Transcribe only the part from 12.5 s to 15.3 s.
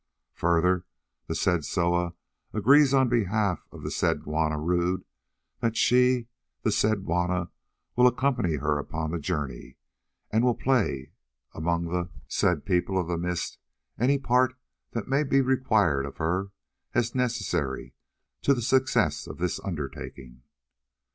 People of the Mist any part that may